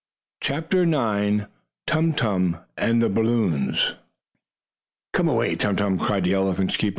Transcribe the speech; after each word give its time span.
CHAPTER 0.41 0.81
IX 0.81 1.45
TUM 1.85 2.13
TUM 2.13 2.57
AND 2.75 3.03
THE 3.03 3.07
BALLOONS 3.09 3.93
"Come 5.13 5.27
away, 5.27 5.55
Tum 5.55 5.75
Tum!" 5.75 5.99
cried 5.99 6.23
the 6.23 6.33
elephant's 6.33 6.75
keeper. 6.75 6.89